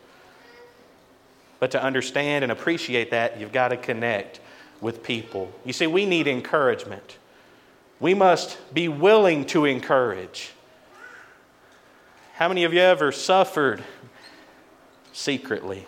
[1.60, 4.40] But to understand and appreciate that, you've got to connect
[4.80, 5.52] with people.
[5.66, 7.18] You see, we need encouragement.
[8.00, 10.54] We must be willing to encourage.
[12.36, 13.84] How many of you ever suffered
[15.12, 15.88] secretly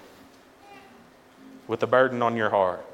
[1.69, 2.85] with a burden on your heart?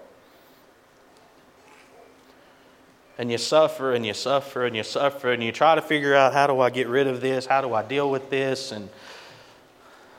[3.20, 6.32] And you suffer and you suffer and you suffer and you try to figure out
[6.32, 7.46] how do I get rid of this?
[7.46, 8.72] How do I deal with this?
[8.72, 8.90] And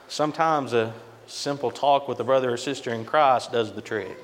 [0.06, 0.92] sometimes a
[1.26, 4.18] simple talk with a brother or sister in Christ does the trick.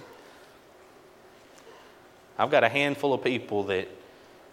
[2.38, 3.88] I've got a handful of people that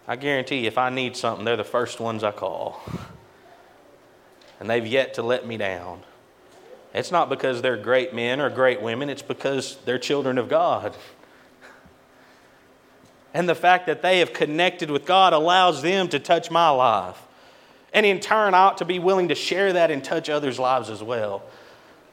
[0.08, 2.80] I guarantee if I need something, they're the first ones I call.
[4.58, 6.00] And they've yet to let me down.
[6.94, 10.96] It's not because they're great men or great women, it's because they're children of God.
[13.34, 17.20] And the fact that they have connected with God allows them to touch my life.
[17.92, 20.88] And in turn, I ought to be willing to share that and touch others' lives
[20.88, 21.42] as well.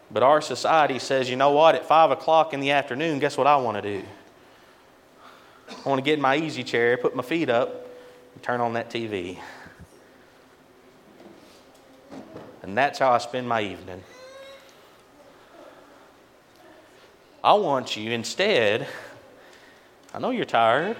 [0.10, 3.48] But our society says, you know what, at 5 o'clock in the afternoon, guess what
[3.48, 4.06] I want to do?
[5.86, 7.88] I want to get in my easy chair, put my feet up,
[8.34, 9.38] and turn on that TV.
[12.64, 14.04] And that's how I spend my evening.
[17.44, 18.88] I want you instead,
[20.14, 20.98] I know you're tired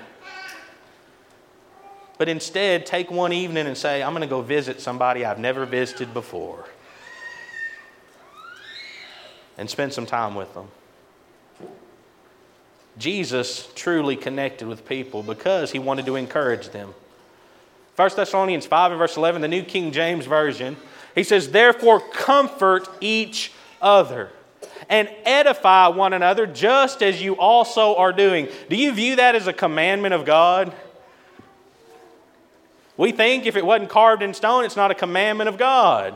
[2.22, 5.66] but instead take one evening and say, I'm going to go visit somebody I've never
[5.66, 6.66] visited before
[9.58, 10.68] and spend some time with them.
[13.00, 16.94] Jesus truly connected with people because he wanted to encourage them.
[17.96, 20.78] 1 Thessalonians 5 and verse 11, the New King James Version,
[21.16, 24.30] he says, Therefore, comfort each other
[24.90, 28.48] and edify one another just as you also are doing.
[28.70, 30.72] Do you view that as a commandment of God?
[33.02, 36.16] We think if it wasn't carved in stone, it's not a commandment of God.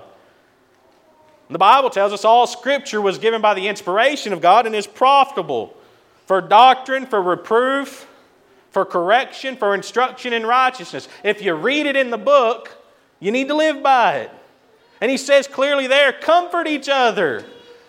[1.50, 4.86] The Bible tells us all Scripture was given by the inspiration of God and is
[4.86, 5.76] profitable
[6.28, 8.08] for doctrine, for reproof,
[8.70, 11.08] for correction, for instruction in righteousness.
[11.24, 12.78] If you read it in the book,
[13.20, 14.32] you need to live by it.
[15.02, 17.44] And he says clearly there comfort each other.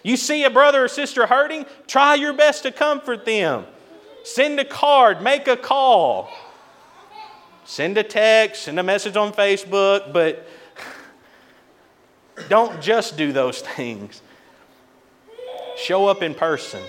[0.04, 3.66] You see a brother or sister hurting, try your best to comfort them.
[4.24, 6.30] Send a card, make a call.
[7.66, 10.46] Send a text, send a message on Facebook, but
[12.48, 14.22] don't just do those things.
[15.76, 16.81] Show up in person.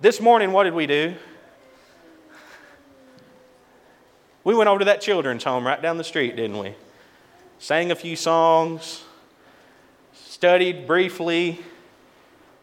[0.00, 1.14] This morning, what did we do?
[4.42, 6.74] We went over to that children's home right down the street, didn't we?
[7.60, 9.04] Sang a few songs,
[10.12, 11.60] studied briefly,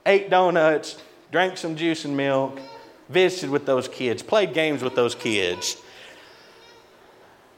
[0.05, 2.59] ate donuts, drank some juice and milk,
[3.07, 5.81] visited with those kids, played games with those kids.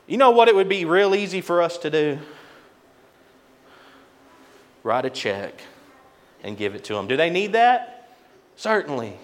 [0.07, 2.19] You know what it would be real easy for us to do?
[4.83, 5.61] Write a check
[6.43, 7.07] and give it to them.
[7.07, 8.09] Do they need that?
[8.57, 9.17] Certainly.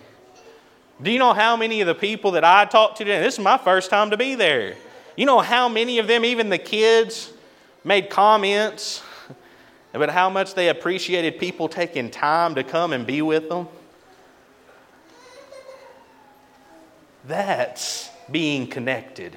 [1.01, 3.21] Do you know how many of the people that I talked to today?
[3.21, 4.75] This is my first time to be there.
[5.15, 7.31] You know how many of them, even the kids,
[7.83, 9.01] made comments
[9.93, 13.67] about how much they appreciated people taking time to come and be with them?
[17.25, 19.35] That's being connected.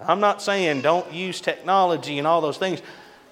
[0.00, 2.80] I'm not saying don't use technology and all those things,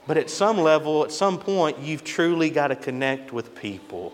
[0.07, 4.13] but at some level, at some point, you've truly got to connect with people.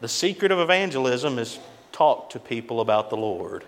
[0.00, 1.58] The secret of evangelism is
[1.92, 3.64] talk to people about the Lord.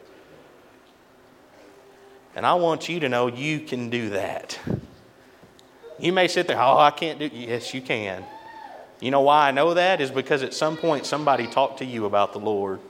[2.37, 4.59] And I want you to know you can do that.
[5.99, 8.25] You may sit there, oh, I can't do Yes, you can.
[9.01, 10.01] You know why I know that?
[10.01, 12.81] Is because at some point somebody talked to you about the Lord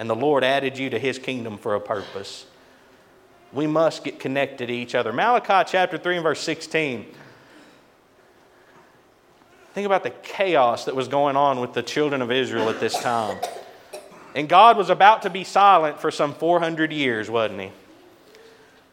[0.00, 2.46] and the Lord added you to his kingdom for a purpose.
[3.52, 5.12] We must get connected to each other.
[5.12, 7.04] Malachi chapter 3 and verse 16.
[9.74, 12.98] Think about the chaos that was going on with the children of Israel at this
[12.98, 13.36] time.
[14.34, 17.70] And God was about to be silent for some 400 years, wasn't he?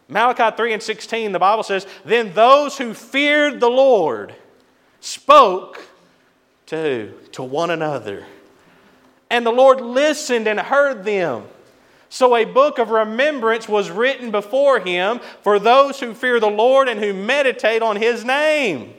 [0.10, 4.36] Malachi 3 and 16, the Bible says, Then those who feared the Lord
[4.99, 5.88] spoke
[6.66, 7.12] to who?
[7.32, 8.26] To one another.
[9.30, 11.43] And the Lord listened and heard them.
[12.09, 16.88] So a book of remembrance was written before him for those who fear the Lord
[16.88, 18.93] and who meditate on his name.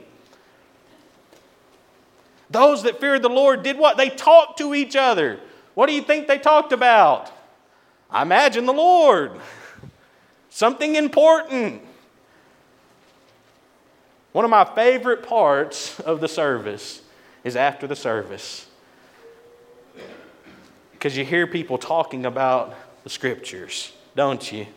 [2.51, 3.97] Those that feared the Lord did what?
[3.97, 5.39] They talked to each other.
[5.73, 7.31] What do you think they talked about?
[8.09, 9.31] I imagine the Lord.
[10.49, 11.81] Something important.
[14.31, 17.01] One of my favorite parts of the service
[17.43, 18.67] is after the service.
[20.99, 22.75] Because you hear people talking about
[23.05, 24.67] the scriptures, don't you?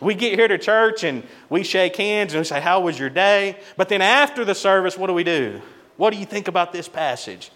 [0.00, 3.10] We get here to church and we shake hands and we say, How was your
[3.10, 3.58] day?
[3.76, 5.60] But then after the service, what do we do?
[5.98, 7.50] What do you think about this passage?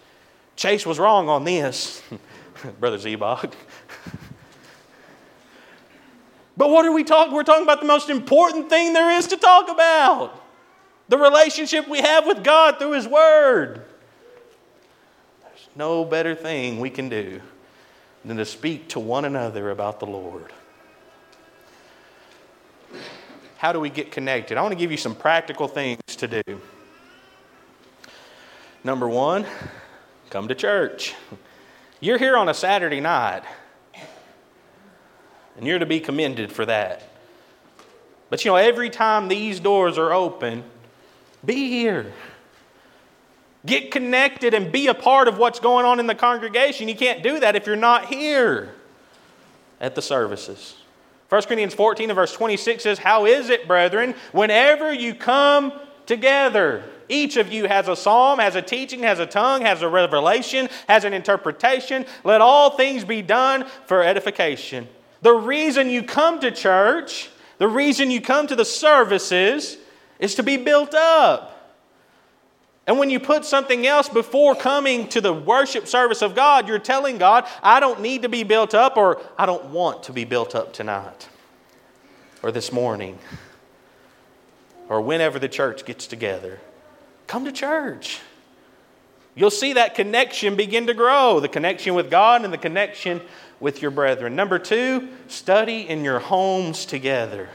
[0.55, 2.03] Chase was wrong on this,
[2.79, 3.53] Brother Zebog.
[6.55, 7.33] but what are we talking?
[7.33, 10.39] We're talking about the most important thing there is to talk about
[11.09, 13.81] the relationship we have with God through His Word.
[15.41, 17.41] There's no better thing we can do
[18.25, 20.51] than to speak to one another about the Lord.
[23.57, 24.57] How do we get connected?
[24.57, 26.61] I want to give you some practical things to do.
[28.83, 29.45] Number one,
[30.29, 31.15] come to church.
[31.99, 33.43] You're here on a Saturday night,
[35.57, 37.09] and you're to be commended for that.
[38.29, 40.63] But you know, every time these doors are open,
[41.43, 42.13] be here.
[43.65, 46.87] Get connected and be a part of what's going on in the congregation.
[46.87, 48.73] You can't do that if you're not here
[49.79, 50.75] at the services.
[51.29, 55.73] 1 Corinthians 14 and verse 26 says, How is it, brethren, whenever you come
[56.05, 56.83] together?
[57.09, 60.69] Each of you has a psalm, has a teaching, has a tongue, has a revelation,
[60.87, 62.05] has an interpretation.
[62.23, 64.87] Let all things be done for edification.
[65.21, 69.77] The reason you come to church, the reason you come to the services,
[70.19, 71.56] is to be built up.
[72.87, 76.79] And when you put something else before coming to the worship service of God, you're
[76.79, 80.23] telling God, I don't need to be built up, or I don't want to be
[80.23, 81.27] built up tonight,
[82.41, 83.19] or this morning,
[84.87, 86.61] or whenever the church gets together.
[87.27, 88.21] Come to church.
[89.35, 93.21] You'll see that connection begin to grow the connection with God and the connection
[93.59, 94.35] with your brethren.
[94.35, 97.49] Number two, study in your homes together.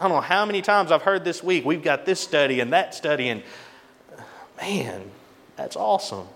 [0.00, 2.72] I don't know how many times I've heard this week, we've got this study and
[2.72, 3.42] that study, and
[4.56, 5.02] man,
[5.56, 6.26] that's awesome.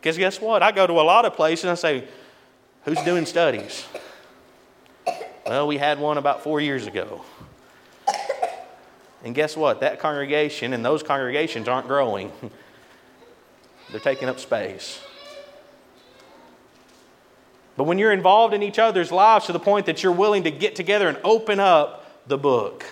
[0.00, 0.62] Because guess what?
[0.62, 2.04] I go to a lot of places and I say,
[2.84, 3.84] Who's doing studies?
[5.46, 7.24] Well, we had one about four years ago.
[9.24, 9.80] And guess what?
[9.80, 12.32] That congregation and those congregations aren't growing,
[13.90, 15.00] they're taking up space.
[17.76, 20.50] But when you're involved in each other's lives to the point that you're willing to
[20.50, 22.84] get together and open up the book,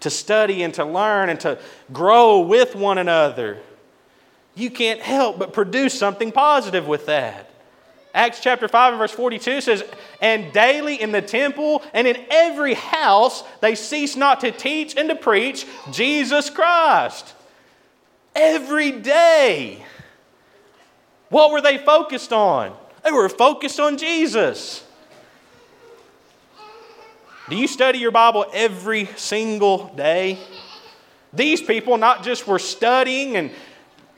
[0.00, 1.58] to study and to learn and to
[1.92, 3.58] grow with one another,
[4.54, 7.50] you can't help but produce something positive with that.
[8.12, 9.82] Acts chapter 5 and verse 42 says,
[10.20, 15.08] And daily in the temple and in every house they cease not to teach and
[15.08, 17.34] to preach Jesus Christ.
[18.36, 19.84] Every day.
[21.28, 22.76] What were they focused on?
[23.04, 24.82] They were focused on Jesus.
[27.50, 30.38] Do you study your Bible every single day?
[31.34, 33.50] These people not just were studying and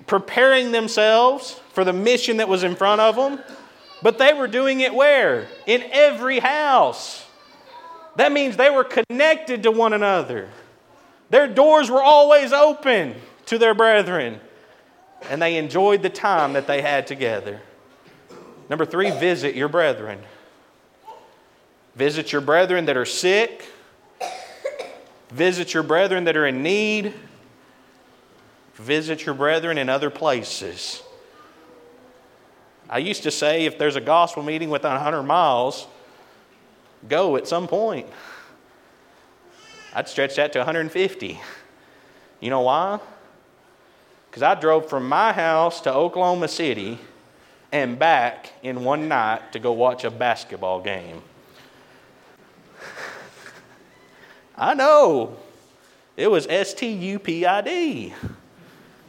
[0.06, 3.40] preparing themselves for the mission that was in front of them,
[4.02, 5.48] but they were doing it where?
[5.66, 7.26] In every house.
[8.14, 10.48] That means they were connected to one another.
[11.30, 13.16] Their doors were always open
[13.46, 14.40] to their brethren,
[15.28, 17.60] and they enjoyed the time that they had together.
[18.68, 20.20] Number three, visit your brethren.
[21.94, 23.64] Visit your brethren that are sick.
[25.30, 27.14] Visit your brethren that are in need.
[28.74, 31.02] Visit your brethren in other places.
[32.88, 35.86] I used to say if there's a gospel meeting within 100 miles,
[37.08, 38.06] go at some point.
[39.94, 41.40] I'd stretch that to 150.
[42.40, 43.00] You know why?
[44.30, 46.98] Because I drove from my house to Oklahoma City
[47.72, 51.22] and back in one night to go watch a basketball game.
[54.56, 55.36] I know.
[56.16, 58.14] It was S T U P I D.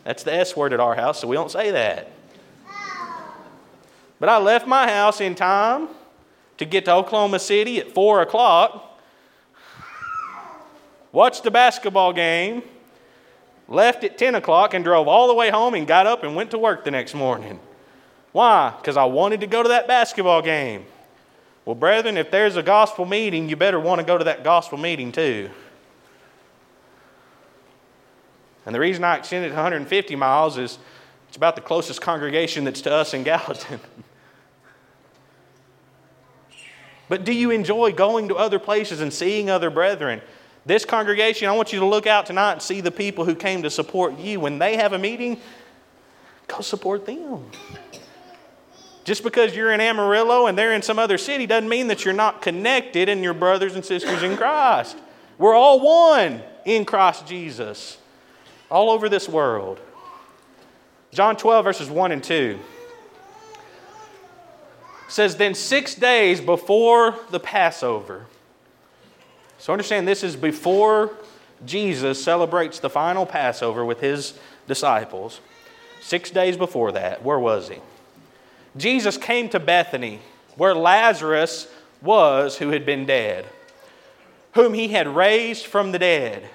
[0.04, 2.12] That's the S word at our house, so we don't say that.
[4.20, 5.90] But I left my house in time
[6.58, 9.00] to get to Oklahoma City at 4 o'clock,
[11.12, 12.64] watched the basketball game,
[13.68, 16.52] left at 10 o'clock, and drove all the way home and got up and went
[16.52, 17.60] to work the next morning.
[18.38, 18.72] Why?
[18.78, 20.86] Because I wanted to go to that basketball game.
[21.66, 24.78] Well, brethren, if there's a gospel meeting, you better want to go to that gospel
[24.78, 25.50] meeting too.
[28.64, 30.78] And the reason I extended 150 miles is
[31.28, 33.80] it's about the closest congregation that's to us in Gallatin.
[37.10, 40.22] but do you enjoy going to other places and seeing other brethren?
[40.64, 43.64] This congregation, I want you to look out tonight and see the people who came
[43.64, 44.40] to support you.
[44.40, 45.42] When they have a meeting,
[46.48, 47.50] go support them.
[49.08, 52.14] Just because you're in Amarillo and they're in some other city doesn't mean that you're
[52.14, 54.98] not connected and your brothers and sisters in Christ.
[55.38, 58.00] We're all one in Christ Jesus,
[58.70, 59.80] all over this world.
[61.14, 62.60] John 12, verses 1 and 2
[65.08, 68.26] says, Then six days before the Passover,
[69.58, 71.16] so understand this is before
[71.66, 74.38] Jesus celebrates the final Passover with his
[74.68, 75.40] disciples.
[76.02, 77.78] Six days before that, where was he?
[78.78, 80.20] Jesus came to Bethany,
[80.56, 81.68] where Lazarus
[82.02, 83.46] was who had been dead,
[84.54, 86.48] whom he had raised from the dead.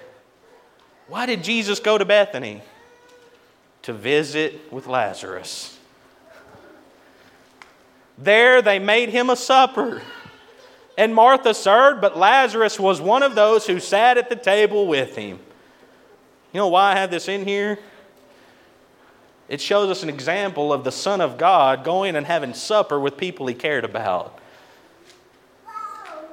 [1.09, 2.63] Why did Jesus go to Bethany?
[3.83, 5.79] To visit with Lazarus.
[8.17, 10.03] There they made him a supper.
[10.97, 15.17] And Martha served, but Lazarus was one of those who sat at the table with
[15.17, 15.39] him.
[16.53, 17.79] You know why I have this in here?
[19.53, 23.19] It shows us an example of the Son of God going and having supper with
[23.19, 24.39] people he cared about.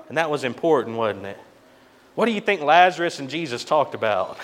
[0.07, 1.38] And that was important, wasn't it?
[2.15, 4.38] What do you think Lazarus and Jesus talked about?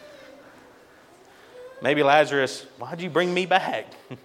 [1.82, 3.86] Maybe Lazarus, why'd you bring me back?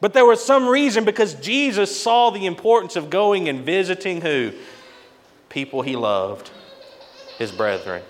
[0.00, 4.52] But there was some reason because Jesus saw the importance of going and visiting who?
[5.48, 6.52] People he loved,
[7.36, 8.04] his brethren.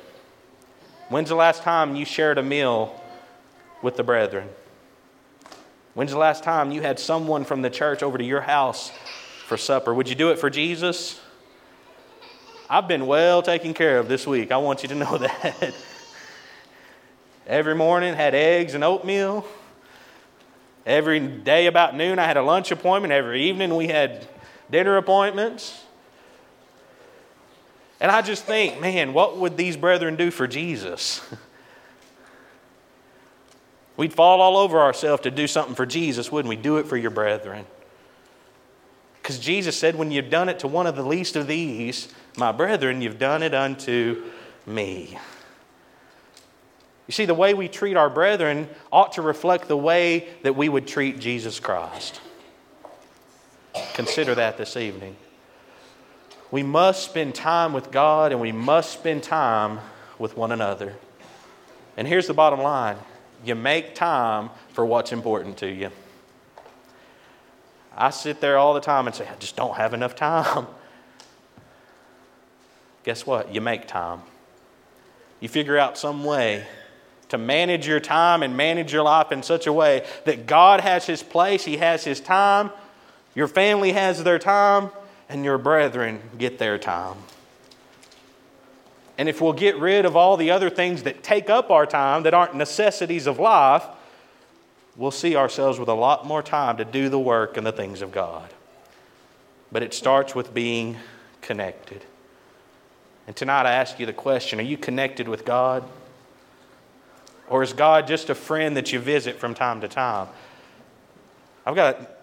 [1.09, 3.00] When's the last time you shared a meal
[3.80, 4.48] with the brethren?
[5.94, 8.92] When's the last time you had someone from the church over to your house
[9.46, 9.94] for supper?
[9.94, 11.18] Would you do it for Jesus?
[12.68, 14.52] I've been well taken care of this week.
[14.52, 15.74] I want you to know that.
[17.46, 19.46] Every morning had eggs and oatmeal.
[20.84, 23.12] Every day about noon, I had a lunch appointment.
[23.12, 24.28] Every evening, we had
[24.70, 25.82] dinner appointments.
[28.01, 31.20] And I just think, man, what would these brethren do for Jesus?
[33.96, 36.57] We'd fall all over ourselves to do something for Jesus, wouldn't we?
[36.57, 37.66] Do it for your brethren.
[39.20, 42.53] Because Jesus said, when you've done it to one of the least of these, my
[42.53, 44.22] brethren, you've done it unto
[44.64, 45.18] me.
[47.09, 50.68] You see, the way we treat our brethren ought to reflect the way that we
[50.68, 52.20] would treat Jesus Christ.
[53.94, 55.16] Consider that this evening.
[56.51, 59.80] We must spend time with God and we must spend time
[60.18, 60.94] with one another.
[61.96, 62.96] And here's the bottom line
[63.44, 65.90] you make time for what's important to you.
[67.96, 70.66] I sit there all the time and say, I just don't have enough time.
[73.05, 73.55] Guess what?
[73.55, 74.22] You make time.
[75.40, 76.66] You figure out some way
[77.28, 81.07] to manage your time and manage your life in such a way that God has
[81.07, 82.70] His place, He has His time,
[83.34, 84.90] your family has their time,
[85.29, 87.16] and your brethren get their time.
[89.18, 92.22] And if we'll get rid of all the other things that take up our time
[92.22, 93.85] that aren't necessities of life,
[94.97, 98.01] we'll see ourselves with a lot more time to do the work and the things
[98.01, 98.49] of God.
[99.72, 100.97] But it starts with being
[101.41, 102.05] connected.
[103.26, 105.85] And tonight I ask you the question are you connected with God?
[107.49, 110.29] Or is God just a friend that you visit from time to time?
[111.66, 112.18] I've got,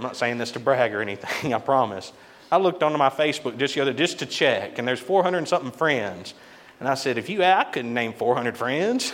[0.00, 2.14] I'm not saying this to brag or anything, I promise.
[2.50, 5.46] I looked onto my Facebook just the other just to check, and there's 400 and
[5.46, 6.32] something friends.
[6.80, 9.12] And I said, if you, I couldn't name 400 friends.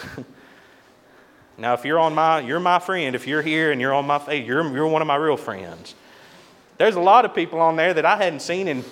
[1.58, 3.16] now, if you're on my, you're my friend.
[3.16, 5.96] If you're here and you're on my face, you're, you're one of my real friends.
[6.78, 8.84] There's a lot of people on there that I hadn't seen in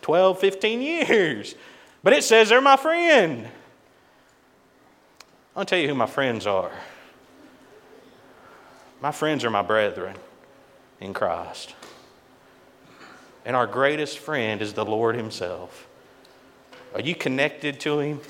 [0.00, 1.54] 12, 15 years.
[2.02, 3.46] But it says they're my friend.
[5.54, 6.72] I'll tell you who my friends are.
[9.02, 10.16] My friends are my brethren
[11.02, 11.74] in Christ.
[13.44, 15.88] And our greatest friend is the Lord Himself.
[16.94, 18.20] Are you connected to Him?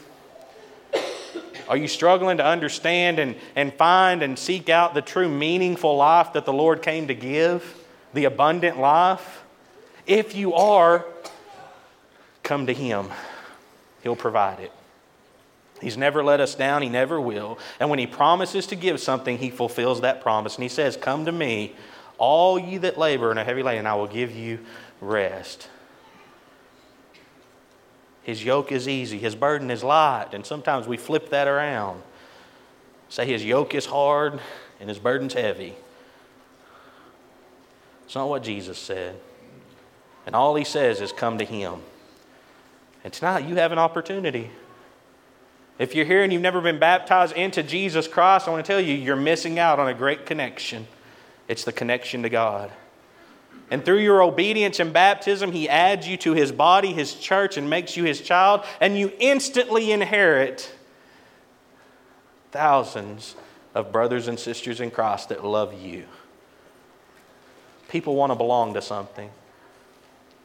[1.68, 6.32] Are you struggling to understand and, and find and seek out the true meaningful life
[6.32, 7.78] that the Lord came to give?
[8.14, 9.44] The abundant life?
[10.06, 11.04] If you are,
[12.42, 13.08] come to Him,
[14.02, 14.72] He'll provide it.
[15.80, 16.82] He's never let us down.
[16.82, 17.58] He never will.
[17.80, 20.54] And when He promises to give something, He fulfills that promise.
[20.54, 21.74] And He says, Come to me,
[22.18, 24.60] all ye that labor and are heavy laden, I will give you
[25.00, 25.68] rest.
[28.22, 30.28] His yoke is easy, His burden is light.
[30.32, 32.02] And sometimes we flip that around.
[33.12, 34.40] Say his yoke is hard
[34.80, 35.74] and his burden's heavy.
[38.06, 39.20] It's not what Jesus said.
[40.24, 41.80] And all he says is come to him.
[43.04, 44.50] And tonight you have an opportunity.
[45.78, 48.80] If you're here and you've never been baptized into Jesus Christ, I want to tell
[48.80, 50.86] you, you're missing out on a great connection.
[51.53, 52.72] It's the connection to God.
[53.70, 57.68] And through your obedience and baptism, He adds you to His body, His church, and
[57.68, 60.74] makes you His child, and you instantly inherit
[62.53, 63.36] thousands
[63.74, 66.05] of brothers and sisters in Christ that love you.
[67.90, 69.28] People want to belong to something.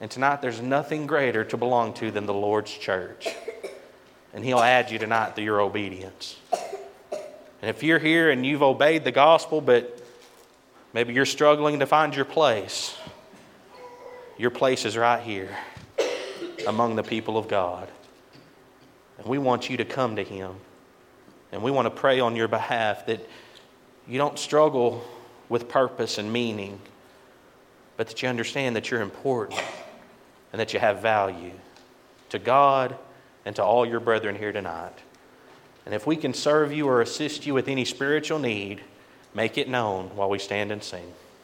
[0.01, 3.30] And tonight, there's nothing greater to belong to than the Lord's church.
[4.34, 6.36] And He'll add you tonight through your obedience.
[7.62, 9.97] And if you're here and you've obeyed the gospel, but
[10.94, 12.98] maybe you're struggling to find your place,
[14.38, 15.56] your place is right here
[16.68, 17.88] among the people of God.
[19.18, 20.56] And we want you to come to Him.
[21.52, 23.28] And we want to pray on your behalf that
[24.08, 25.04] you don't struggle
[25.50, 26.80] with purpose and meaning,
[27.96, 29.62] but that you understand that you're important
[30.52, 31.54] and that you have value
[32.30, 32.96] to God
[33.46, 34.94] and to all your brethren here tonight.
[35.86, 38.82] And if we can serve you or assist you with any spiritual need,
[39.38, 41.14] make it known while we stand and sing.